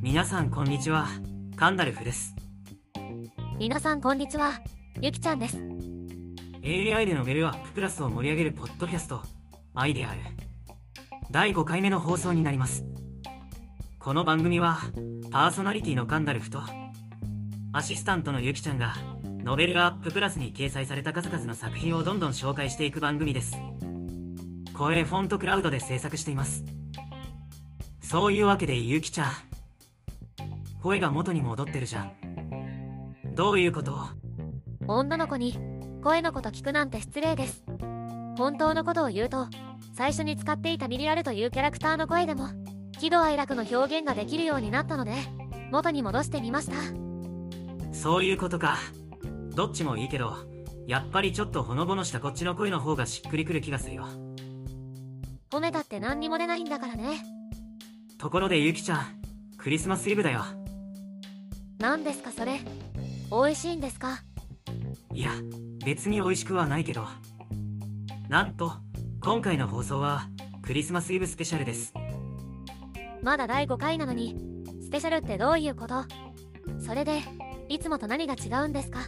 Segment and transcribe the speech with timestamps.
[0.00, 1.08] 皆さんこんにちは。
[1.56, 2.36] カンダルフです。
[3.58, 4.52] 皆さんこんにちは。
[5.00, 5.58] ゆきちゃんです。
[6.64, 9.22] AI でのレベルアッププラスを盛り上げるポッドキャスト
[9.74, 10.20] アイデアル
[11.32, 12.84] 第5回目の放送になります。
[13.98, 14.78] この番組は
[15.32, 16.60] パーソナリティのカンダルフと
[17.72, 18.94] アシスタントのゆきちゃんが
[19.42, 23.58] ノベルアッププラスに掲載された数々の作品をどんどん紹介していく番組です
[24.74, 26.64] 声フォントクラウドで制作しています。
[28.02, 29.30] そういうわけでゆきちゃん
[30.82, 32.12] 声が元に戻ってるじゃん。
[33.34, 33.96] どういうこと？
[34.88, 35.56] 女の子に
[36.02, 37.64] 声のこと聞くなんて失礼です。
[38.36, 39.46] 本当のことを言うと
[39.96, 42.48] 最初に使っていたミリアルというキャラクターの声でも
[42.98, 45.12] 喜怒哀楽の表現ができるようになったので
[45.70, 46.74] 元に戻してみました。
[47.92, 48.76] そういうことか。
[49.54, 50.34] どっちもいいけど
[50.88, 54.06] やっぱりちょっとほのぼのしたこっちの声の方がしっくりくる気がするよ
[55.54, 57.22] 褒めたって何にも出ないんだからね。
[58.18, 59.06] ところでゆきちゃん
[59.56, 60.42] クリスマスイブだよ。
[61.78, 62.58] 何ですかそれ？
[63.30, 64.24] 美味しいんですか？
[65.12, 65.30] いや
[65.86, 67.06] 別に美味しくはないけど。
[68.28, 68.72] なんと
[69.22, 70.26] 今回の放送は
[70.60, 71.94] クリスマスイブスペシャルです。
[73.22, 74.34] まだ第5回なのに
[74.82, 76.04] スペシャルってどういうこと？
[76.84, 77.20] それで
[77.68, 79.02] いつもと何が違うんですか？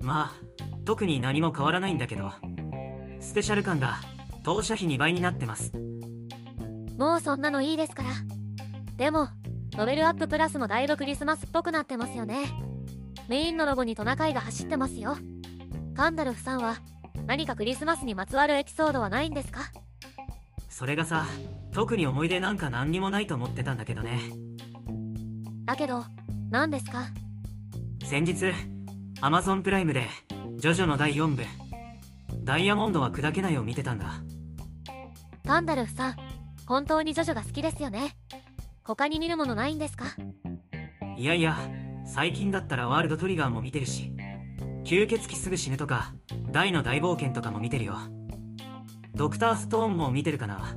[0.00, 2.32] まあ特に何も変わらないんだけど。
[3.20, 4.00] スペシャル感が
[4.46, 5.72] 当社費2倍になってます。
[6.96, 8.10] もうそんなのいいですから。
[8.96, 9.28] でも
[9.72, 12.44] ノベルアッププラスもだいぶクリスマスっぽくなってますよね。
[13.26, 15.16] メインのロゴにトナカイが走ってますよ。
[15.96, 16.76] カンダルフさんは
[17.26, 19.62] 何かクリスマスにまつわるエピソードはないんですか？
[20.70, 21.26] それがさ
[21.72, 24.20] 特に思い出なんか何にもないと思ってたんだけどね。
[25.64, 26.04] だけど
[26.50, 27.02] 何ですか？
[28.04, 28.52] 先日
[29.22, 30.06] Amazon プライムで
[30.58, 31.42] ジョジョの第4部
[32.44, 34.22] ダイヤモンドは砕けないを見てたんだ
[35.46, 36.16] カンダルフさん
[36.66, 38.16] 本当にジョジョが好きですよね。
[38.82, 40.06] 他に見るものないんですか？
[41.16, 41.56] いやいや
[42.04, 44.12] 最近だったらワールドトリガーも見てるし
[44.84, 46.14] 吸血鬼すぐ死ぬとか
[46.50, 47.96] 大の大冒険とかも見てるよ。
[49.14, 50.76] ドクターストーンも見てるかな。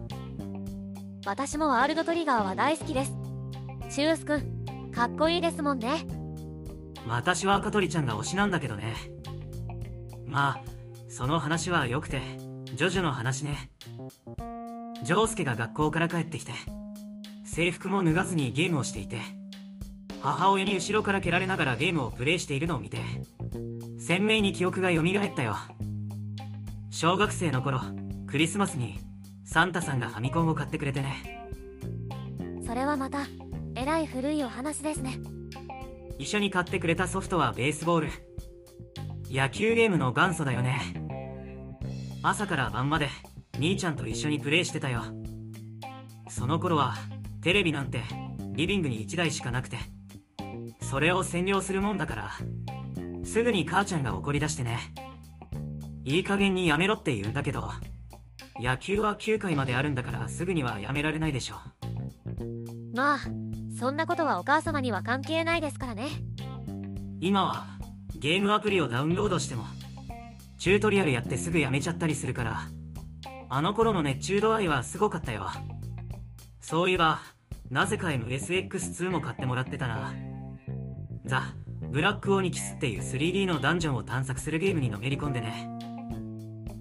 [1.26, 3.12] 私もワールドトリガーは大好きです。
[3.90, 6.06] シュースくんかっこいいですもんね。
[7.08, 8.94] 私は赤鳥ちゃんが推しなんだけどね。
[10.28, 10.62] まあ
[11.10, 12.22] その話はよくて
[12.76, 13.72] ジョジョの話ね
[15.04, 16.52] ジョースケが学校から帰ってきて
[17.46, 19.18] 制服も脱がずにゲームをしていて
[20.22, 22.98] 母親に後ろから蹴られながらゲームをプレイしているのを見て
[24.00, 25.56] 鮮明に記憶が蘇ったよ。
[26.90, 27.80] 小学生の頃
[28.28, 29.00] クリスマスに
[29.46, 31.48] サンタさんがファミコンを買ってくれてね。
[32.66, 33.20] それはまた
[33.76, 35.20] えらい古いお話ですね。
[36.18, 38.10] 一緒に買ってくれたソフトはベースボール。
[39.32, 40.82] 野球ゲームの元祖だよね。
[42.22, 43.08] 朝から晩まで
[43.60, 45.04] 兄ちゃんと一緒にプレイしてたよ。
[46.30, 46.96] その頃は
[47.42, 48.04] テレビなんて
[48.54, 49.78] リビングに1台しかなくて
[50.82, 52.32] それを占領するもんだから
[53.26, 54.80] すぐに母ちゃんが怒り出してね。
[56.06, 57.70] いい加減にやめろって言うんだけど
[58.60, 61.56] 野球は9回まであるんだからすぐにはやめられないでしょ。
[62.96, 63.20] まあ
[63.78, 66.08] そんなことはお母様には関係ないですからね。
[67.20, 67.66] 今は
[68.16, 69.66] ゲームアプリをダウンロードしても
[70.58, 72.62] チュートリアルやってすぐやめちゃったりするから
[73.50, 75.48] あの頃の熱中度合いはすごかったよ。
[76.62, 77.20] そういえば
[77.72, 80.14] なぜか MSX2 も買ってもらってたな。
[81.26, 81.54] ザ・
[81.92, 85.68] ブラックオニキスっていう 3D のダンジョンを探索するゲームにのめり込んでね。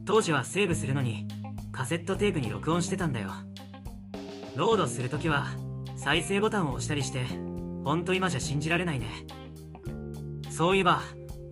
[0.04, 1.26] 当時はセーブするのに
[1.72, 3.30] カセットテープに録音してたんだよ。
[4.54, 5.46] ロードするときは
[5.96, 7.24] 再生ボタンを押したりして
[7.84, 9.06] ほんと今じゃ信じられないね。
[10.50, 11.00] そういえば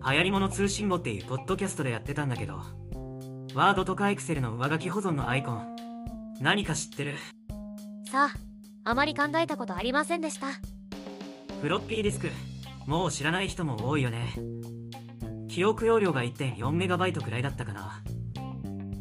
[0.09, 2.61] 流行り物通信簿っていうポッドキャストでやってたんだけど
[3.57, 5.75] ワードとかエクセルの上書き保存のアイコン。
[6.39, 7.15] 何か知ってる？
[8.11, 8.35] さあ
[8.83, 10.45] あまり考えたことありませんでした。
[11.59, 12.29] フロッピーディスク。
[12.85, 14.35] もう知らない人も多いよね。
[15.49, 18.03] 記憶容量が 1.4MB くらいだったかな。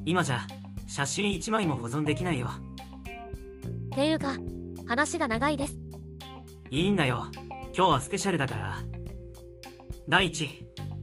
[0.07, 0.47] 今じゃ
[0.87, 2.49] 写真1枚も保存できないよ。
[3.95, 4.37] ていうか
[4.87, 5.77] 話が長いです。
[6.71, 7.27] いいんだよ。
[7.77, 8.79] 今日はスペシャルだから。
[10.09, 10.49] 第一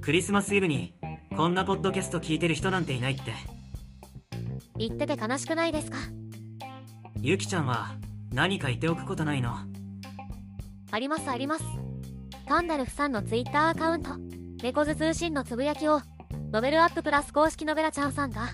[0.01, 0.95] クリスマスイブに
[1.35, 3.33] こんなポッドキャスト聞いてる人なんていないって
[4.77, 5.97] 言ってて悲しくないですか？
[7.21, 7.95] ゆきちゃんは
[8.31, 9.55] 何か言っておくことないの？
[10.91, 11.63] ありますあります。
[12.47, 14.11] カンダルフさんのツイッターアカウント。
[14.61, 16.01] 猫背通信のつぶやきを。
[16.51, 18.49] ノベルアッププラス公式のベラちゃんさんが。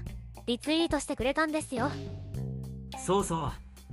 [0.46, 1.92] リツイートしてくれたんですよ。
[2.98, 3.52] そうそう。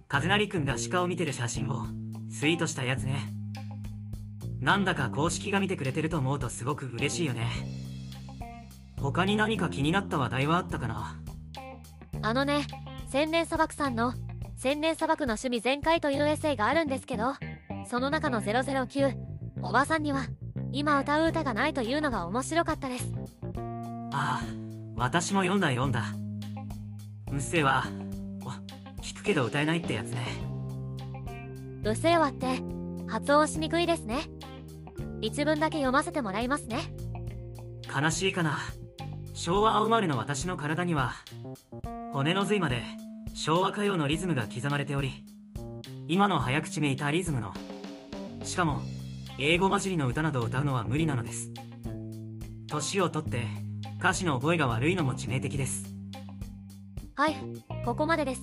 [0.08, 1.86] 風成くんが鹿を見てる写真を。
[2.30, 3.32] ツイートしたやつね。
[4.60, 7.48] なんだか公式が見てくれてると思うとすごく嬉しいよね。
[9.00, 11.20] 他に何か気になった話題はあったかな？
[12.22, 12.66] あのね
[13.10, 14.14] 千年砂漠さんの
[14.56, 17.34] 千年砂漠の趣味全開というエッセイがあるんですけど
[17.88, 19.14] その中の009
[19.62, 20.26] おばさんには
[20.72, 23.12] 今歌う歌がないというのが面白かったです。
[24.12, 24.44] ああ
[24.96, 26.04] 私も読んだ読んだ。
[27.32, 27.84] うっせぇわ
[28.44, 28.50] お
[29.00, 30.26] 聞くけど歌えないってやつね。
[31.84, 32.46] うっせぇわって
[33.06, 34.20] 発音しにくいですね。
[35.20, 36.80] 一文だけ読ませてもらいますね。
[37.94, 38.58] 悲しいかな。
[39.34, 41.12] 昭和生まれの私の体には
[42.16, 42.82] 骨の髄まで
[43.34, 45.22] 昭和歌謡のリズムが刻まれており
[46.08, 47.52] 今の早口めいたリズムの
[48.42, 48.80] しかも
[49.38, 51.50] 英語混じりの歌などを歌うのは無理なのです。
[52.68, 53.42] 年をとって
[53.98, 55.94] 歌詞の覚えが悪いのも致命的です。
[57.16, 57.36] はい
[57.84, 58.40] ここまでです。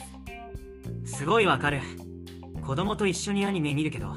[1.06, 1.82] すごいわかる。
[2.64, 4.14] 子供と一緒にアニメ見るけど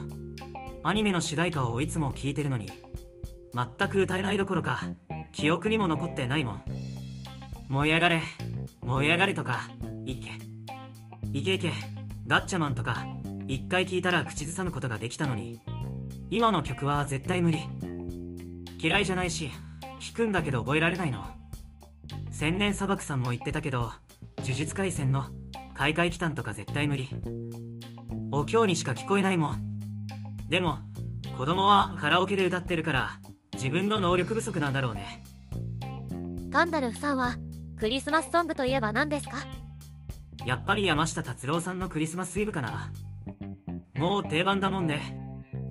[0.83, 2.71] アニメの主題歌をいつも聴いてるのに
[3.55, 4.83] 全く歌えないどころか
[5.33, 6.63] 記憶にも残ってないもん。
[7.71, 8.23] 燃え上がれ
[8.87, 9.69] 燃え上がれとか
[10.05, 10.31] いけ。
[11.33, 11.73] いけいけ
[12.29, 13.05] ガッチャマンとか
[13.49, 15.61] 一回聞いたら口ずさむことができたのに。
[16.31, 17.59] 今の曲は絶対無理。
[18.81, 19.51] 嫌いじゃないし
[19.83, 21.25] 弾くんだけど覚えられないの。
[22.31, 23.91] 千年砂漠さんも言ってたけど
[24.39, 25.25] 呪術廻戦の
[25.75, 27.09] 開会期間とか絶対無理。
[28.31, 29.79] お経にしか聞こえないもん。
[30.49, 30.79] でも
[31.37, 33.21] 子供はカラオケで歌ってるから
[33.55, 35.25] 自分の能力不足なんだろうね。
[36.51, 37.35] ガンダルフさんは
[37.79, 39.37] クリスマスソングといえば何ですか？
[40.47, 42.91] やっぱり山下達郎さんのクリスマスイブかな。
[43.97, 45.19] もう定番だもんね。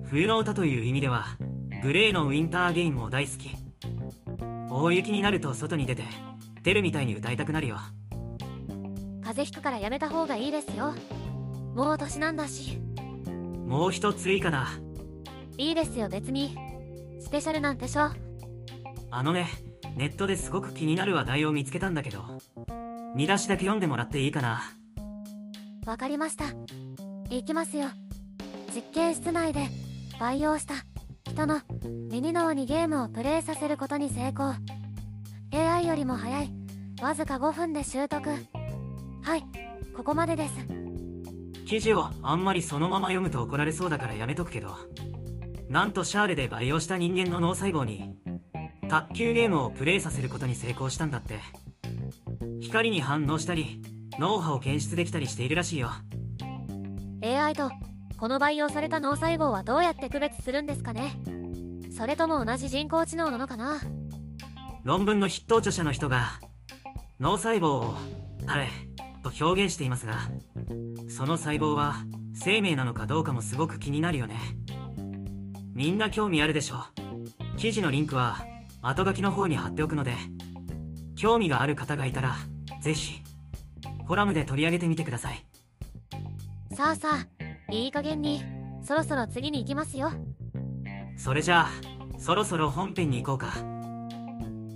[0.04, 1.26] 冬の歌という意味では
[1.82, 3.50] グレーのウィンターゲインも大好き。
[4.70, 6.04] 大雪になると外に出て
[6.62, 7.78] テルみたいに歌いたくなるよ。
[9.22, 10.94] 風邪ひくからやめた方がいいですよ。
[11.74, 12.78] もう年なんだし。
[13.66, 14.68] もう一ついいかな。
[15.58, 16.56] いいですよ別に。
[17.20, 18.10] スペシャルなんでしょ。
[19.10, 19.48] あのね
[19.96, 22.22] ネットですごく気になる話題を見つけたんだけど。
[23.14, 24.60] 見出しだけ読んでもらっていいかな？
[25.86, 26.44] わかりました。
[27.30, 27.88] いきますよ。
[28.74, 29.66] 実験室内で
[30.20, 30.74] 培養した
[31.24, 31.62] 人の
[32.10, 34.52] 耳脳にゲームをプレイさせることに成功。
[35.58, 36.52] AI よりも早い。
[37.00, 38.28] わずか5分で習得。
[38.28, 38.36] は
[39.36, 39.44] い。
[39.96, 40.54] ここまでです。
[41.66, 44.76] 記事をあんまりそのまま読むと怒られそうだからやめとくけど。
[45.70, 48.14] なんとシャーレで培養した人間の脳細胞に
[48.88, 51.40] 卓球ゲームをプレイさせることに成功したんだって。
[52.60, 53.82] 光に反応したり
[54.18, 55.90] 脳波を検出できたりしているらしいよ。
[57.22, 57.70] AI と
[58.18, 61.20] この培養された脳細胞はどうやって区別するんですかね。
[61.96, 63.80] それとも同じ人工知能なのかな。
[64.84, 66.40] 論文の筆頭著者の人が
[67.18, 67.94] 脳細胞を
[68.46, 68.68] あれ
[69.22, 70.30] と表現していますが
[71.08, 71.96] その細胞は
[72.34, 74.36] 生命なのかどうかもすごく気になるよね。
[75.74, 76.84] みんな興味あるでしょ。
[77.56, 78.44] 記事のリンクは
[78.88, 80.14] 後書きの方に貼っておくので
[81.16, 82.36] 興味がある方がいたら
[82.80, 83.20] ぜひ
[84.06, 85.44] コラムで取り上げてみてください。
[86.72, 87.08] さあさ
[87.68, 88.44] あいい加減に
[88.84, 90.12] そろそろ次に行きますよ。
[91.16, 91.70] それじゃあ
[92.20, 93.48] そろそろ本編に行こうか。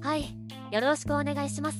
[0.02, 0.24] はい
[0.72, 1.78] よろしくお願いします。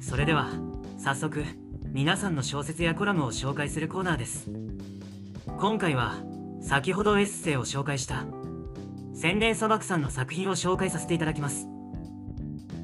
[0.00, 0.50] それでは
[0.98, 1.42] 早速
[1.92, 4.48] 皆さんの小説やコラムを紹介するコーナーです。
[5.58, 6.14] 今回は
[6.62, 8.26] 先ほどエッセイを紹介した
[9.12, 11.66] 千年砂漠さんの作品を紹介させていただきます。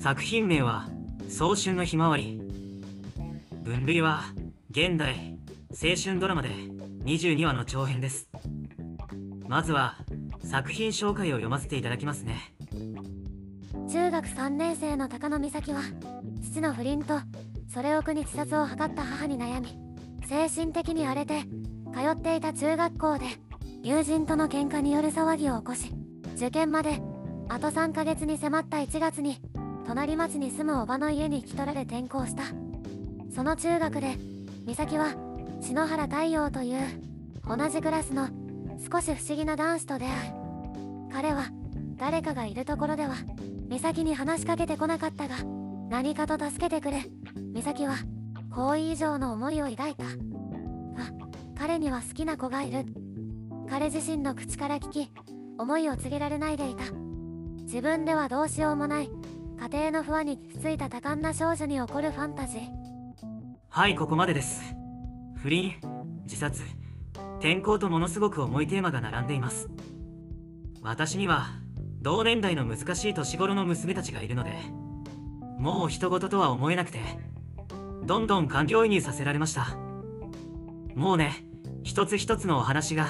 [0.00, 0.88] 作品名は
[1.28, 2.40] 早春のひまわり
[3.62, 4.24] 分類は
[4.70, 5.38] 現代
[5.70, 6.48] 青春ドラマで
[7.04, 8.28] 22話の長編です。
[9.46, 9.98] まずは
[10.42, 12.54] 作品紹介を読ませていただきますね。
[13.88, 15.80] 中学3年生の高野美咲は
[16.42, 17.20] 父の不倫と
[17.76, 19.78] それを苦に自殺を図った母に悩み
[20.26, 21.42] 精神的に荒れて
[21.92, 23.26] 通っていた中学校で
[23.82, 25.92] 友人との喧嘩による騒ぎを起こし
[26.36, 27.02] 受験まで
[27.50, 29.42] あと3ヶ月に迫った1月に
[29.86, 32.44] 隣町に住むおばの家に引き取られ転校した。
[33.34, 34.16] その中学で
[34.64, 35.14] 美咲は
[35.60, 36.80] 篠原太陽という
[37.46, 38.30] 同じクラスの
[38.90, 40.12] 少し不思議な男子と出会う
[41.12, 41.50] 彼は
[41.98, 43.16] 誰かがいるところでは
[43.68, 45.36] 美咲に話しかけてこなかったが
[45.88, 47.04] 何かと助けてくれ。
[47.54, 47.96] 美咲は
[48.50, 50.04] 好意以上の思いを抱いた。
[50.04, 50.08] あ
[51.58, 52.84] 彼には好きな子がいる。
[53.68, 55.12] 彼自身の口から聞き
[55.58, 56.84] 思いを告げられないでいた。
[57.62, 59.10] 自分ではどうしようもない。
[59.58, 62.60] 家庭の不安についた多感な少女に起こるファンタジー。
[63.68, 64.74] はいここまでです。
[65.36, 65.74] 不倫
[66.24, 66.62] 自殺
[67.38, 69.68] 転校とものすごく重いテーマが並んでいます。
[70.82, 71.46] 私には
[72.00, 74.52] 同年代の難しい年頃の娘たちがいるので
[75.58, 77.00] もう人事とは思えなくて
[78.04, 79.76] どんどん環境移入させられました
[80.94, 81.44] もうね
[81.82, 83.08] 一つ一つのお話が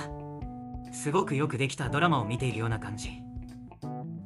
[0.93, 3.11] すごくよくできたドラマを見ているような感じ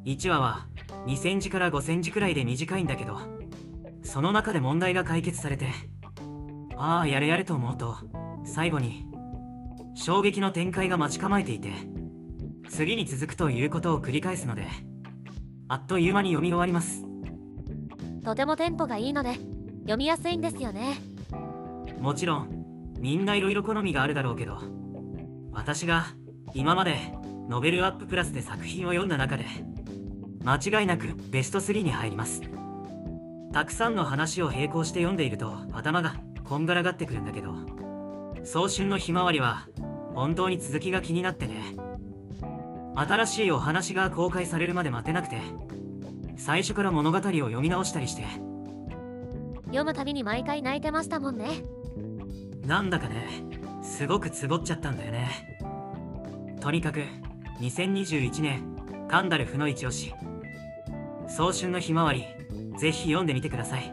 [0.05, 0.67] 1話は
[1.07, 3.19] 2センチから5センチくらいで短いんだけど、
[4.03, 5.69] その中で問題が解決されて、
[6.77, 7.97] ああ、やれやれと思うと、
[8.45, 9.07] 最後に、
[9.95, 11.71] 衝撃の展開が待ち構えていて、
[12.69, 14.67] 次に続くということを繰り返すので、
[15.69, 17.10] あっという間に読み終わります。
[18.25, 19.35] とてもテンポがいいので
[19.81, 21.01] 読みやすいんですよね
[22.01, 24.59] もちろん、みんないろいろ好みがあるだろうけど、
[25.53, 26.07] 私が
[26.55, 26.97] 今まで
[27.49, 29.45] ノベルアッププラスで作品を読んだ中で、
[30.43, 32.41] 間違いなくベスト3に入ります。
[33.53, 37.55] たくさんの話を並行して読んでいると頭がこんがらがってくるんだけど、
[38.45, 39.67] 早春のひまわりは
[40.15, 41.77] 本当に続きが気になってね。
[42.95, 45.37] 新しいお話が公開されるまで待てなくて、
[46.45, 48.25] 最初から物語を読み直したりして、
[49.67, 51.63] 読むたびに毎回泣いてましたもんね
[52.67, 53.45] なんだかね、
[53.83, 55.29] すごくつぼっちゃったんだよね。
[56.61, 57.03] とにかく、
[57.61, 60.15] 2021年、カンダルフの一押し。
[61.29, 62.25] 早春のひまわり、
[62.79, 63.93] ぜひ読んでみてください。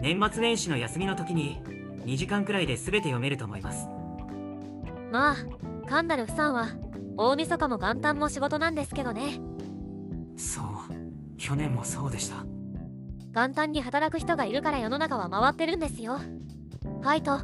[0.00, 1.60] 年末年始の休みの時に、
[2.04, 3.88] 2時間くらいで全て読めると思います。
[5.10, 5.36] まあ
[5.88, 6.68] カンダルフさんは
[7.16, 9.40] 大晦日も元旦も仕事なんですけどね
[10.36, 10.64] そう、
[11.38, 12.44] 去年もそうでした。
[13.34, 16.18] 元旦に働く人がいるから世の中は回ってるんですよ
[16.82, 17.42] ファイト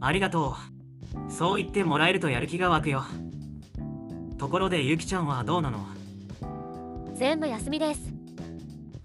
[0.00, 0.54] ありがと
[1.28, 1.32] う。
[1.32, 3.04] そう言ってもらえるとやる気が湧くよ。
[4.38, 5.86] ところでゆきちゃんはどうなの？
[7.14, 8.00] 全部休みです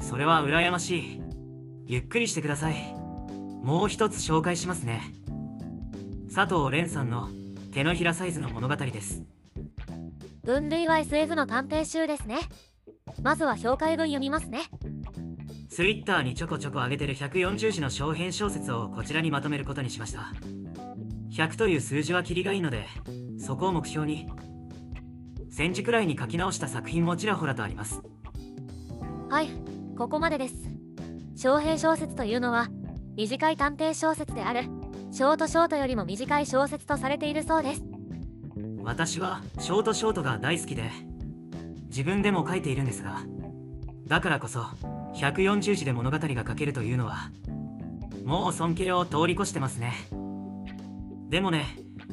[0.02, 1.22] それは羨ましい。
[1.86, 2.76] ゆっくりしてください。
[3.64, 5.02] もう一つ紹介しますね。
[6.34, 7.30] 佐藤蓮さんの
[7.72, 9.24] 手のひらサイズの物語です。
[10.44, 12.38] 分類は SF の探偵集ですね
[13.22, 14.64] まずは紹介文読みますね
[15.70, 20.32] ツイッターにちょこちょこ上げてる140字の小編小説をこちらにまとめることにしました。
[21.32, 22.88] 100という数字はキリがいいので、
[23.38, 24.28] そこを目標に。
[25.52, 28.02] 1000字くらいに書き直した作品もちらほらとあります。
[29.30, 29.50] はい
[29.98, 30.56] ここまでです
[31.36, 32.70] 小編小説というのは
[33.16, 34.64] 短い探偵小説である
[35.12, 37.82] ショートショートよりも短い小説とされているそうです
[38.84, 40.90] 私はショートショートが大好きで
[41.88, 43.22] 自分でも書いているんですが
[44.08, 44.62] だからこそ
[45.16, 47.32] 140字で物語が書けるというのは
[48.24, 49.94] もう尊敬を通り越してますね。
[51.30, 51.66] でもね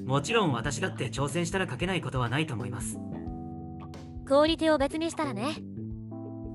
[0.05, 2.99] もちろん私だって挑戦したら書けないことはないと思います。
[4.25, 5.57] クオリティを別にしたらね。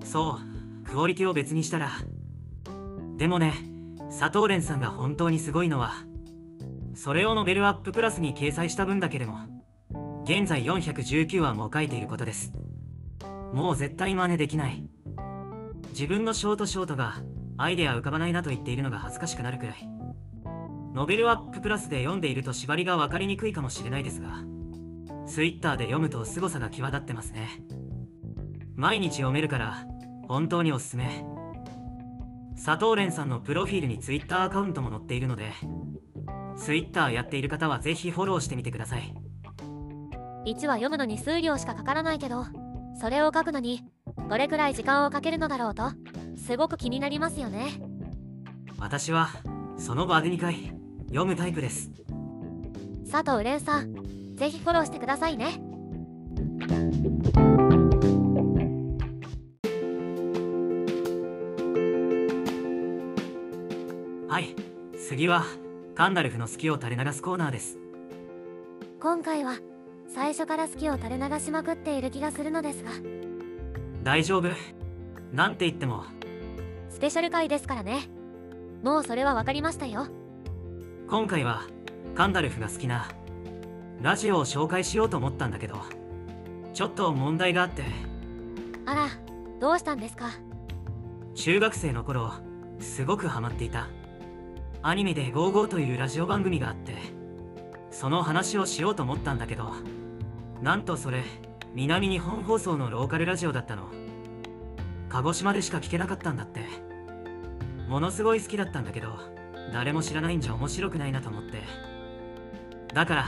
[0.03, 0.39] そ
[0.85, 1.91] うクオリティを別にしたら。
[3.17, 3.53] でもね
[4.09, 5.93] 佐藤蓮さんが本当にすごいのは
[6.95, 9.39] それをノベルアッププラスに掲載した分だけでも
[10.23, 12.53] 現在419話も書いていることです
[13.53, 14.87] もう絶対真似できない。
[15.89, 17.15] 自分のショートショートが
[17.57, 19.89] アイデア浮かばないなと言っているのが恥ずかしくなるくらい。
[20.93, 24.43] ノベルアッププラスで読んでいると縛りが分かりにくいかもしれないですが
[25.27, 27.47] ツイッターで読むと凄さが際立ってますね。
[28.75, 29.85] 毎日読めるから
[30.27, 31.25] 本当におすすめ。
[32.55, 35.51] 佐藤蓮さんのプロフィールにツイッターアカウントも載っているので
[36.57, 39.13] ツイッターやっている方はぜひフォローしてみてください。
[40.45, 42.45] 1話読むのに数量しかかからないけど
[42.99, 43.81] それを書くのに
[44.29, 45.91] どれくらい時間をかけるのだろうと
[46.35, 47.81] すごく気になりますよね。
[48.77, 49.29] 私は
[49.77, 50.73] その場で2回
[51.07, 51.91] 読むタイプです。
[53.09, 55.61] 佐藤蓮さんぜひフォローしてくださいね。
[64.27, 64.55] はい
[65.07, 65.43] 次は
[65.95, 67.77] ガンダルフの好きを垂れ流すコーナーです。
[68.99, 69.53] 今回は
[70.11, 72.89] 最初から好きを垂れ流しまくっている気がするのですが。
[74.03, 74.49] 大丈夫。
[75.31, 76.03] なんて言っても。
[76.89, 78.09] スペシャル回ですからね。
[78.83, 80.07] もうそれは分かりましたよ。
[81.07, 81.61] 今回は
[82.15, 83.07] ガンダルフが好きな。
[84.01, 85.77] ラジオを紹介しようと思ったんだけど。
[86.73, 87.83] ちょっと問題があって。
[88.85, 89.07] あら
[89.59, 90.31] どうしたんですか？
[91.35, 92.33] 中学生の頃
[92.79, 93.87] すごくハマっていた。
[94.81, 96.95] アニメで「ゴーゴー」というラジオ番組があって
[97.99, 99.73] その話をしようと思ったんだけど
[100.61, 101.21] なんとそれ
[101.73, 103.89] 南日本放送のローカルラジオだったの。
[105.09, 106.61] 鹿児島でしか聞けなかったんだって。
[107.89, 109.09] ものすごい好きだったんだけど
[109.73, 111.61] 誰も知らないんじゃ面白くないなと思って。
[112.93, 113.25] だから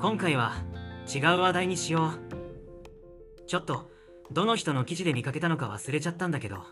[0.00, 0.54] 今回は
[1.14, 2.12] 違う話題にしよ
[3.42, 3.46] う。
[3.46, 3.90] ちょっと
[4.32, 6.64] どの人の記事で見かけたのか忘れちゃったんだけど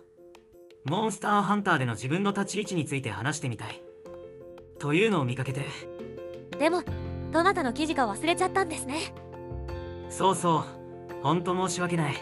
[0.87, 3.82] モンスターハンターでの自分の立ち位置について話してみたい。
[4.78, 5.66] というのを見かけて。
[6.59, 6.82] でも
[7.33, 9.15] どなたの記事か忘れちゃったんですね。
[10.11, 11.23] そうそう。
[11.23, 12.15] ほんと申し訳ない。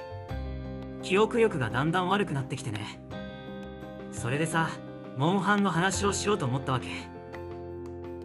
[1.02, 3.00] 記憶力がだんだん悪くなってきてね。
[4.12, 4.71] それでさ
[5.17, 6.87] モンハンの話をしようと思ったわけ。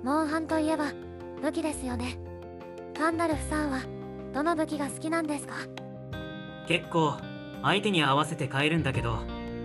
[0.04, 0.92] モンハンといえば
[1.42, 2.20] 武器ですよね。
[2.98, 3.80] ガンダルフさんは
[4.34, 5.56] どの武器が好きなんですか？
[6.68, 7.16] 結構
[7.64, 9.20] 相手に合わせて変えるんだけど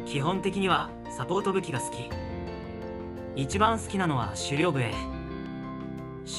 [0.06, 2.08] 基本的にはサポート武器が好き。
[3.36, 4.90] 一番好きなのは狩猟笛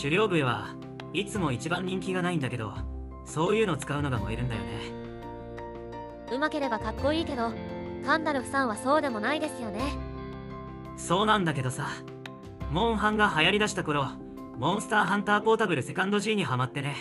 [0.02, 0.76] 狩猟笛は
[1.14, 2.74] いつも一番人気がないんだけど
[3.26, 4.68] そういうの使うのが燃えるんだよね。
[6.32, 7.52] うまければかっこいいけど
[8.06, 9.82] ガンダルフさんはそうでもないですよね。
[10.98, 11.88] そうなんだけどさ
[12.72, 14.08] モンハンが流行りだした頃
[14.58, 16.96] モンスターハンターポータブルセカンド G にハマってね。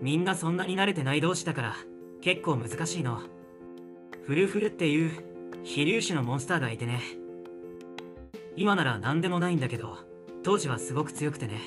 [0.00, 1.76] みんなそんなに慣れてない同士だから
[2.20, 3.20] 結構難しいの。
[4.24, 5.10] フルフルっていう
[5.64, 7.00] 飛粒子のモンスターがいてね。
[8.56, 10.07] 今なら何でもないんだけど
[10.48, 11.60] 当時はすごく強くてね。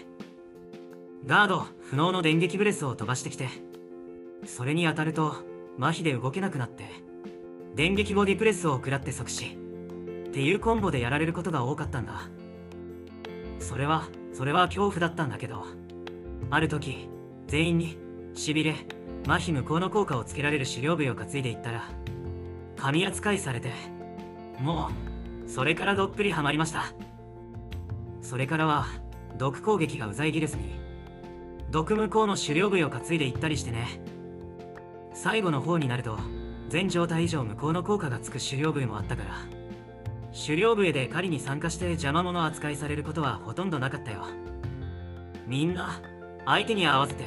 [1.28, 3.48] ガード不能の電撃ブレスを飛ばしてきて
[4.48, 5.36] それに当たると
[5.80, 6.86] 麻痺で動けなくなって
[7.76, 12.24] 電撃ボディプレスを食らって即死っていうコンボでやられることが多かったんだ。
[13.60, 15.64] それはそれは恐怖だったんだけど
[16.50, 17.08] ある時
[17.46, 18.00] 全員に
[18.34, 18.74] しびれ
[19.28, 21.84] 麻痺無効の効果をつけられる狩猟笛を担いでいったら
[22.78, 23.74] 神扱いされて
[24.60, 24.90] も
[25.46, 27.11] うそれからどっぷりハマりました。
[28.22, 28.86] それからは
[29.38, 30.80] 毒攻撃がうざいギルスに
[31.72, 34.01] 毒無効の狩猟笛を担いでいったりしてね。
[35.13, 36.18] 最後の方になると
[36.70, 39.36] 全状態以上無効の効果がつく狩猟笛もあったから。
[40.34, 44.25] 狩猟笛で狩りに参加して邪魔者扱いされることはほとんどなかったよ。
[45.48, 46.01] みんな
[46.46, 47.25] 相手に合わせて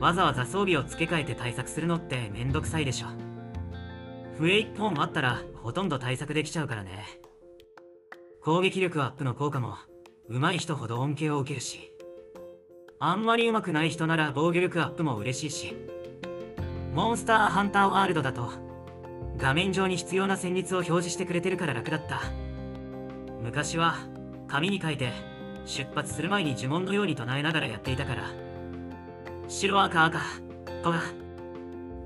[0.00, 3.06] わざわざ装備を付け替えて対策するのってめんどくさいでしょ。
[4.38, 7.04] 笛一本あったらほとんど対策できちゃうからね。
[8.42, 9.76] 攻撃力アップの効果も
[10.32, 11.92] 上手い人ほど恩恵を受けるし
[12.98, 15.76] あんまり上手くない人なら防御力アップも嬉しいし
[16.94, 18.50] モンスターハンターワールドだと
[19.36, 22.20] 画面上に必要な戦術を表示してくれてるから楽だった。
[23.42, 23.96] 昔は
[24.46, 25.10] 紙に書いて
[25.64, 28.30] 出発する前に呪文のように唱えながらやっていたから。
[29.48, 30.20] 白赤赤
[30.82, 31.02] とか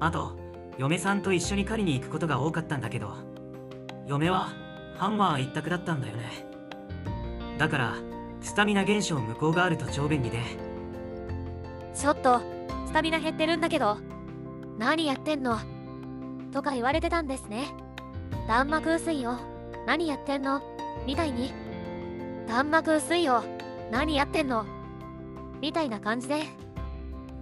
[0.00, 0.36] あと
[0.78, 3.12] 嫁さんと一緒に狩りに行くことが多かったんだけど
[4.06, 4.48] 嫁は
[4.96, 6.46] ハンマー一択だったんだよね。
[7.58, 7.94] だから
[8.46, 10.38] スタミナ減少無効があると超便利で。
[11.94, 12.40] ちょっと
[12.86, 13.98] スタミナ減ってるんだけど
[14.78, 15.58] 何やってんの？
[16.52, 17.66] とか言われてたんですね。
[18.46, 19.40] 弾幕薄いよ。
[19.84, 20.62] 何やってんの？
[21.06, 21.52] みたいに。
[22.46, 23.42] 弾幕薄いよ。
[23.90, 24.64] 何やってんの？
[25.60, 26.44] みたいな感じで。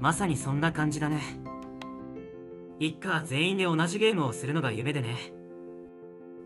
[0.01, 1.21] まさにそんな感じだね。
[2.81, 5.17] 一家全員で同じゲームをするのが夢でね。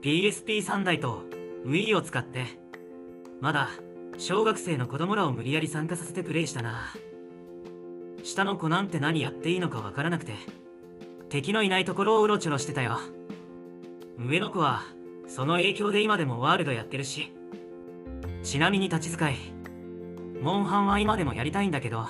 [0.03, 1.23] PSP3 台と
[1.64, 2.44] Wii を使って
[3.40, 3.68] まだ
[4.18, 6.92] 小学生の子供らを無理やり参加させてプレイしたな。
[8.24, 10.35] 下の子なんて何やっていいのかわからなくて
[11.28, 12.98] 敵のいないところをうろちょろしてたよ。
[14.18, 14.83] 上の子は
[15.28, 17.33] その影響で今でもワールドやってるし。
[18.42, 19.37] ちなみに立ち使い
[20.42, 22.07] モンハンは今でもやりたいんだけど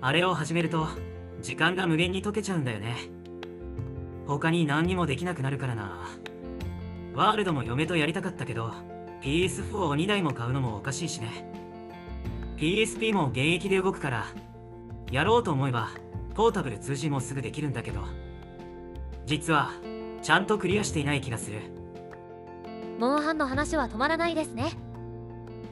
[0.00, 0.88] あれを始めると
[1.40, 2.96] 時間が無限に解けちゃうんだよね。
[4.26, 6.08] 他に何にもできなくなるからな。
[7.14, 8.72] ワールドも嫁とやりたかったけど
[9.26, 11.52] PS4 を2台も買うのもおかしいしね。
[12.58, 14.26] PSP も現役で動くから
[15.10, 15.88] やろうと思えば
[16.34, 18.04] ポータブル通信もすぐできるんだけど
[19.26, 19.72] 実は
[20.22, 21.58] ちゃんとクリアしていない気がする。
[23.00, 24.70] モンハンの話は止まらないですね。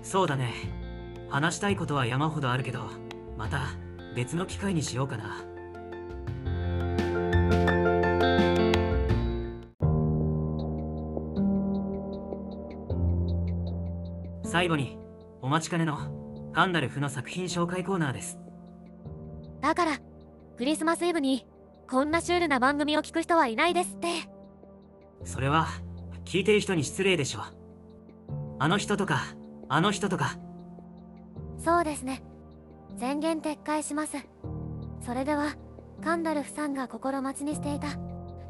[0.02, 0.52] そうだね。
[1.30, 2.90] 話したいことは山ほどあるけど
[3.38, 3.68] また
[4.16, 5.44] 別の機会にしようかな
[14.64, 14.96] 最後に
[15.42, 18.38] お待ちかねのガンダルフの作品紹介コーナーです。
[19.61, 19.98] だから
[20.57, 21.46] クリスマスイブに
[21.87, 24.09] こんなシュールな番組を聞く人はいないですって。
[25.22, 25.66] それは
[26.24, 27.40] 聞いてる人に失礼でしょ
[28.59, 29.20] あの人とか
[29.68, 30.38] あの人とか。
[31.62, 32.22] そうですね。
[32.98, 34.16] 宣言撤回します。
[35.05, 35.57] それでは
[36.03, 37.88] カンダルフさんが心待ちにしていた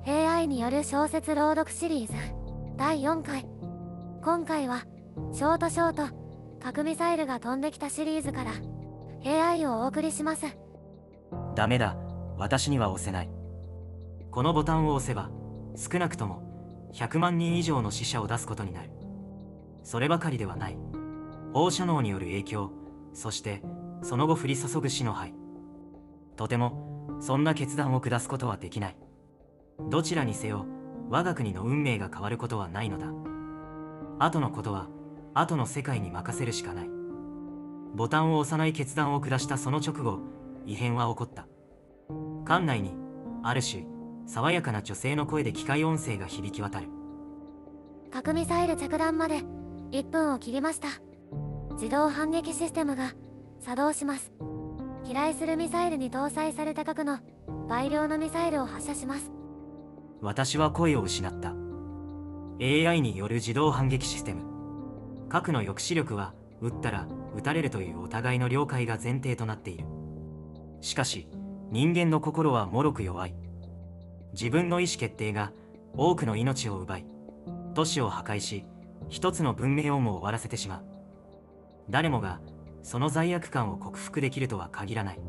[0.07, 2.13] AI による小説朗読シリーズ
[2.77, 3.45] 第4回。
[4.23, 4.85] 今回は
[5.33, 6.15] ショートショート
[6.61, 8.53] 核ミサイルが飛んできたシリーズから
[9.25, 10.47] AI をお送りします。
[11.55, 11.97] ダメだ。
[12.37, 13.31] 私には押せない。
[14.31, 15.31] このボタンを押せば
[15.77, 18.91] 少なくとも100万人以上の死者を出すことになる。
[19.83, 20.79] そればかりではない。
[21.53, 22.73] 放射能による影響
[23.13, 23.63] そして
[24.03, 25.35] その後降り注ぐ死の灰。
[26.37, 28.97] とてもそんな決断を下すことはできない。
[29.91, 30.67] どちらにせよ
[31.09, 33.07] 我が国の運命が変わることはないのだ。
[34.19, 34.89] 後のことは
[35.35, 36.91] 後の世界に任せるしかない。
[37.95, 40.21] ボタンを押さない決断を下したその直後
[40.67, 41.47] 異変は起こった。
[42.47, 42.95] 館内に
[43.43, 43.85] ある種
[44.27, 46.89] 爽やかな女性の声で機械音声が響き渡る。
[48.11, 49.43] 核ミサイル着弾まで
[49.91, 50.89] 1分を切りました。
[51.73, 53.13] 自動反撃システムが
[53.61, 54.33] 作動します。
[55.05, 57.19] 飛来するミサイルに搭載された核の
[57.69, 59.31] 倍量のミサイルを発射します。
[60.21, 61.55] 私は声を失った。
[62.61, 64.54] AI による自動反撃システム
[65.29, 67.07] 核の抑止力は撃ったら
[67.37, 69.87] 撃たれるというお互いの了解が前提となっている。
[70.81, 71.29] しかし
[71.71, 73.35] 人間の心は脆く弱い。
[74.33, 75.53] 自分の意思決定が
[75.97, 77.07] 多くの命を奪い
[77.75, 78.65] 都市を破壊し
[79.09, 80.85] 一つの文明をも終わらせてしまう。
[81.91, 82.41] 誰もが
[82.83, 85.21] その罪悪感を克服できるとは限らない。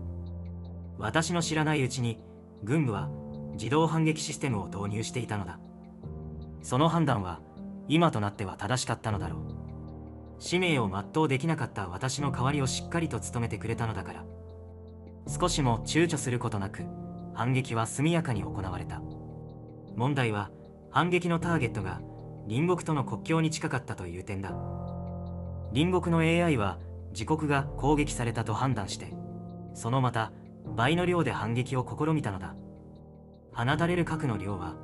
[0.97, 2.19] 私の知らないうちに
[2.63, 3.09] 軍部は
[3.53, 5.59] 自動反撃システムを導入していたのだ。
[6.61, 7.41] その判断は
[7.87, 9.64] 今となっては正しかったのだろう。
[10.45, 14.25] 使命を全うできなかった私の代わりをしっかりと務めてくれたのだから。
[15.27, 16.83] 少しも躊躇することなく
[17.33, 19.01] 反撃は速やかに行われた。
[19.95, 20.51] 問題は
[20.91, 21.99] 反撃のターゲットが
[22.47, 24.51] 隣国との国境に近かったという点だ。
[25.73, 26.77] 隣国の AI は
[27.09, 29.15] 自国が攻撃されたと判断して
[29.73, 30.31] そのまた
[30.75, 32.55] 倍の量で反撃を試みたのだ。
[33.51, 34.75] 放たれる核の量は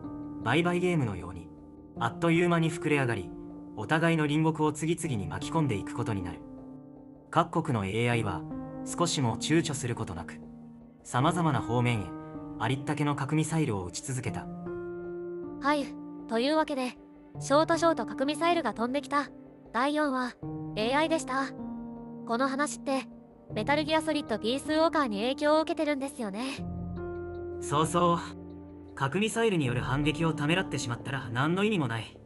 [0.44, 1.50] 売買ゲームのように
[2.00, 3.30] あっという間に膨れ上がり
[3.76, 6.40] お互いの隣国を次々に巻き込んでいくことになる。
[7.32, 8.42] 各国の AI は
[8.86, 10.42] 少しも躊躇することなく
[11.04, 12.06] さまざまな方面へ
[12.60, 14.46] ありったけの核ミサイルを撃ち続けた。
[15.62, 15.86] はい
[16.28, 16.98] というわけで
[17.40, 19.30] ショートショート核ミサイルが飛んできた。
[19.74, 20.36] 第4話
[20.78, 21.46] AI でした。
[22.28, 23.04] この話って
[23.54, 26.66] メタルギアソリッドピースウォーカーに影響を受けてるんですよね。
[27.62, 28.20] そうそう。
[28.96, 32.18] 核ミサイルによる反撃をためらってしまったら何の意味もない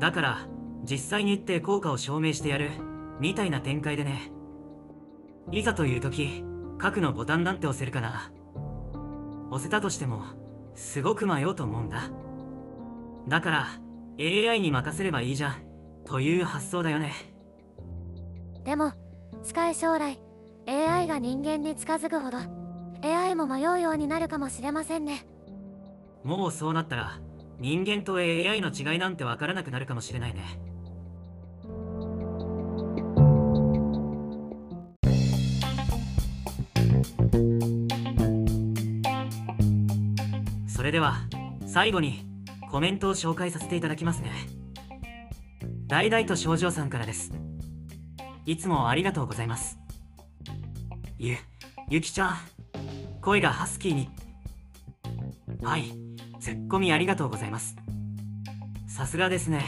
[0.00, 0.46] だから
[0.84, 2.70] 実際に行って効果を証明してやる
[3.20, 4.32] みたいな展開でね。
[5.52, 6.42] いざという時
[6.78, 8.32] 核のボタンなんて押せるかな。
[9.50, 10.22] 押せたとしても
[10.74, 12.10] すごく迷うと思うんだ。
[13.28, 13.66] だから
[14.18, 15.56] AI に任せればいいじゃん
[16.06, 17.12] という発想だよね。
[18.64, 18.92] でも
[19.44, 20.18] 近い将来
[20.66, 22.38] AI が人間に近づくほど
[23.02, 25.26] AI も迷うようになるかもしれませんね。
[26.24, 27.20] もうそうなったら
[27.60, 30.58] 人間と AI の違いなんてわからなくなるかもしれないね。
[40.66, 41.18] それでは
[41.66, 42.24] 最後に
[42.70, 44.32] コメントを紹介させていただきますね。
[45.86, 47.30] 大々と少女さんからです。
[48.46, 49.78] いつもありがとうございます。
[51.18, 51.36] ゆ
[51.90, 52.36] ゆきちゃん
[53.20, 54.08] 声がハスキーに。
[55.62, 56.09] はい。
[56.40, 57.76] ツッコミありがとうございます。
[58.88, 59.62] さすがですね。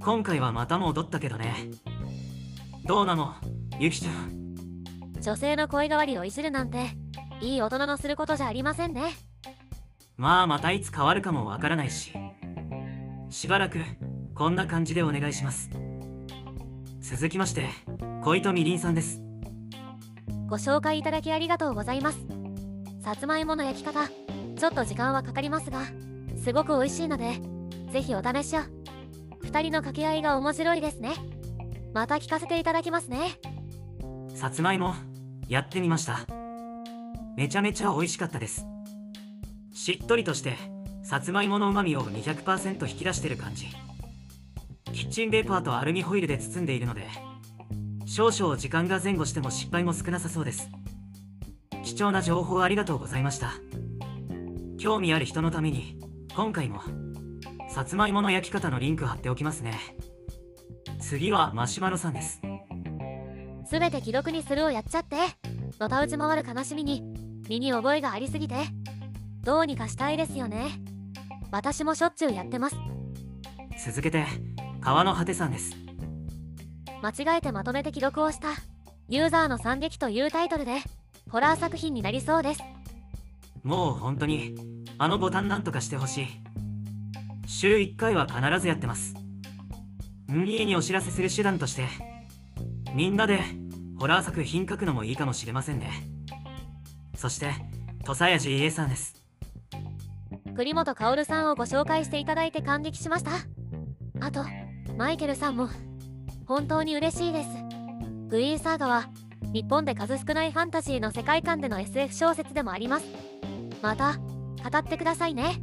[0.00, 1.54] 今回はまた戻ったけどね。
[2.84, 3.34] どうなの？
[3.78, 4.54] ゆきちゃん。
[5.20, 6.78] 女性の声変わりをいじるなんて
[7.40, 9.12] いい大人のすることじゃありませんね。
[10.16, 12.12] まあまたいつ変わるかもわからないし。
[13.30, 13.78] しばらく
[14.34, 15.70] こんな感じでお願いします。
[17.00, 17.68] 続きまして
[18.22, 19.22] 小糸みりんさんです。
[20.48, 22.18] ご紹介いただきありがとうございます。
[23.00, 24.10] さつまいもの焼き方
[24.64, 25.82] ちょっと時間はかかりますが
[26.42, 27.38] すごく美味しいので
[27.92, 28.60] ぜひお試しを。
[29.42, 31.12] 2人の掛け合いが面白いですね。
[31.92, 33.38] また聞かせていただきますね。
[34.34, 34.94] さつまいも
[35.50, 36.20] やってみました。
[37.36, 38.64] めちゃめちゃ美味しかったです。
[39.74, 40.56] しっとりとして
[41.02, 43.66] さつまいものうまみを200%引き出してる感じ。
[44.94, 47.06] キッチンペーパーとアルミホイルで包んでいるので
[48.06, 50.70] 少々時間が前後しても失敗も少なさそうです。
[51.82, 53.52] 貴重な情報ありがとうございました。
[54.84, 55.98] 興味ある人のために
[56.36, 56.82] 今回も
[57.70, 59.80] さつまいもの焼き方のリンク貼っておきますね。
[61.00, 62.42] 次はマシュマロさんです。
[63.64, 65.16] すべて既読にするをやっちゃって
[65.80, 67.02] のたうち回る悲しみに
[67.48, 68.56] 身に覚えがありすぎて
[69.42, 70.66] どうにかしたいですよね。
[71.50, 72.76] 私もしょっちゅうやってます。
[73.86, 74.26] 続けて
[74.82, 75.74] 川の果てさんです。
[77.00, 78.48] 間違えてまとめて記録をした
[79.08, 80.82] ユーザーの惨劇というタイトルで
[81.30, 82.60] ホラー作品になりそうです
[83.64, 84.54] もう本当に
[84.98, 86.26] あのボタンなんとかしてほしい。
[87.46, 89.14] 週1回は必ずやってます。
[90.28, 91.88] 家にお知らせする手段として
[92.94, 93.40] みんなで
[93.98, 95.90] ホラー作品書くのもいいかもしれませんね。
[97.16, 97.52] そして
[98.04, 99.14] 土佐谷 GA さんです。
[100.54, 103.32] 栗本薫さんをご紹介していただいて感激しました。
[104.20, 104.44] あと
[104.98, 105.68] マイケルさんも
[106.46, 107.48] 本当に嬉しいです。
[108.28, 109.08] グリーンサーガは
[109.54, 113.06] 日本で数少ないファンタジーの世界観での SF 小説でもあります。
[113.84, 115.60] また語ってくださいね。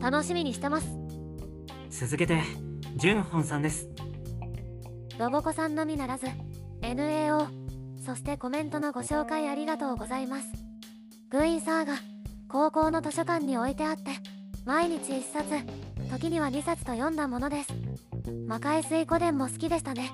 [0.00, 0.88] 楽しみにしてます。
[1.90, 2.40] 続けて
[2.96, 3.90] ジュンホンさんです。
[5.18, 6.28] ロボコさんのみならず
[6.80, 7.46] NAO
[8.06, 10.46] そしてコメントのご紹介ありがとうございます。
[11.28, 11.92] グイーンサーガ
[12.48, 14.12] 高校の図書館に置いてあって
[14.64, 15.50] 毎日1冊
[16.10, 17.74] 時には2冊と読んだものです。
[18.48, 20.10] 魔界水湖伝も好きでしたね。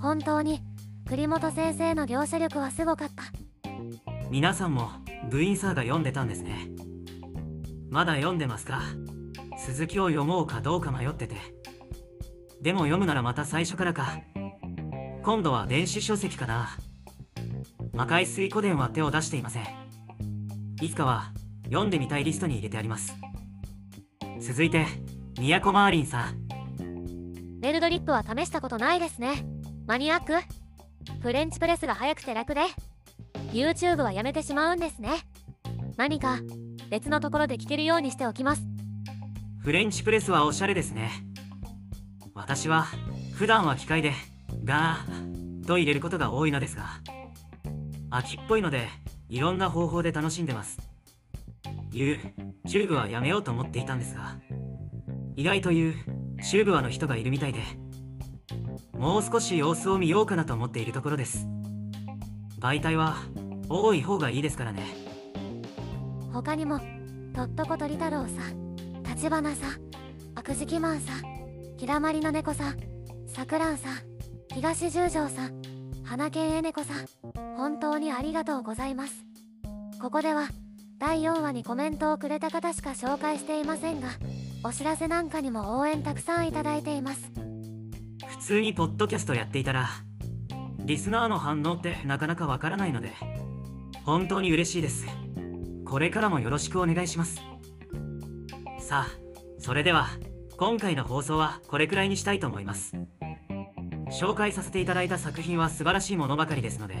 [0.00, 0.60] 本当に
[1.08, 3.24] 栗本先生の描写力はすごかった。
[4.30, 4.92] 皆さんも
[5.30, 6.68] 部員サーが読んでたんですね
[7.90, 8.80] まだ読んでますか？
[9.66, 11.36] 続きを読もうかどうか迷ってて。
[12.62, 14.18] でも読むならまた最初からか。
[15.22, 16.70] 今度は電子書籍かな。
[17.92, 19.66] 魔界水湖伝は手を出していません。
[20.80, 21.32] いつかは
[21.64, 23.14] 読んでみたいリストに入れてあります。
[24.40, 24.86] 続いて、
[25.38, 26.48] 宮古マーリンさん。
[27.60, 29.44] メルドリップは試したことないですね。
[29.86, 30.32] マニアック？
[31.20, 32.62] フレンチプレスが早くて楽で
[33.52, 35.10] YouTube はやめてしまうんですね。
[35.96, 36.38] 何か
[36.90, 38.62] 別のところで聞けるようにしておきます。
[39.60, 41.10] フレンチプレスはおしゃれですね。
[42.34, 42.86] 私は
[43.34, 44.12] 普段は機械で
[44.64, 46.86] ガーと入れることが多いのですが、
[48.10, 48.88] 秋っぽいので
[49.28, 50.78] いろんな方法で楽しんでます。
[51.92, 52.18] 言う、
[52.68, 54.36] チューブはやめようと思っていたんですが、
[55.36, 55.94] 意外と言う、
[56.42, 57.60] チューブはの人がいるみたいで、
[58.98, 61.46] もう少し様子を見ようかなと思っているところです。
[62.62, 63.16] 媒体は
[63.68, 65.02] 多い方がいいですからね。
[66.32, 66.80] 他にも
[67.34, 69.80] とっとこ鳥太郎さん立花さん
[70.34, 72.76] 悪事記マンさんきらまりの猫さん
[73.26, 73.98] さくらんさん
[74.54, 75.62] 東十条さん
[76.04, 77.06] 花犬えねこさん
[77.56, 79.24] 本当にありがとうございます
[80.00, 80.48] ここでは
[80.98, 84.08] 第4話にコメントをくれた方しか紹介していませんが
[84.64, 87.30] お知らせなんかにも応援たくさんいただいています
[88.26, 89.88] 普通にポッドキャストやっていたら、
[90.84, 93.12] リスナーの反応ってなかなかわからないので、
[94.04, 95.06] 本当に嬉しいです。
[95.84, 97.36] これからもよろしくお願いします。
[98.80, 99.08] さあ、
[99.58, 100.08] それでは、
[100.56, 102.96] 今回の放送はこれくらいにしたいと思います。
[104.10, 106.96] 紹介させていただいた作品は素晴らしいものばかりですので、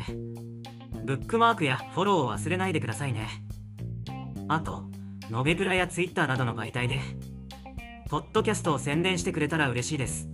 [1.04, 3.28] ブックマークやフォローを忘れないでくださいね。
[4.48, 4.84] あと、
[5.28, 7.00] ノベプラやツイッターなどの媒体で、
[8.08, 10.28] ポッドキャストを宣伝してくれたら嬉しいです。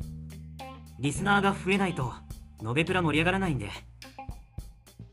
[0.98, 2.12] リスナーが増えないと、
[2.62, 3.71] ノベプラ盛り上がらないんで。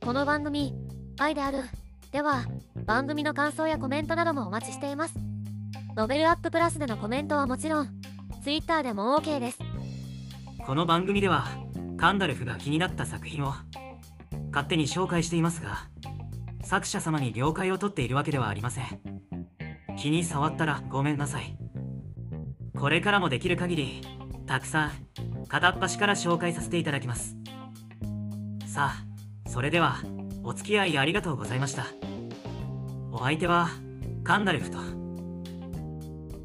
[0.01, 0.73] この番組
[1.19, 1.59] 愛である
[2.11, 2.45] では
[2.85, 5.15] 番組の感想やコメントなどもお待ちしています
[5.95, 7.89] ノベルアッププラスでのコメントはもちろん
[8.43, 9.57] Twitter でも OK です
[10.65, 11.45] この番組では、
[11.95, 13.53] カンダルフが気になった作品を、
[14.51, 15.89] 勝手に紹介していますが、
[16.63, 18.85] 作者様に了解を取っているわけではありません。
[19.95, 21.55] 気に触ったらごめんなさい。
[22.75, 24.01] これからもできる限り、
[24.47, 24.91] たくさん、
[25.47, 27.35] 片っ端から紹介させていただきます。
[28.67, 29.97] さあ、それでは、
[30.43, 31.87] お付き合いありがとうございました。
[33.11, 33.69] お相手は、
[34.23, 34.77] カンダルフと、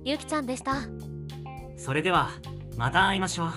[0.05, 0.77] ゆきちゃんでした
[1.77, 2.31] それでは、
[2.77, 3.51] また会いましょう。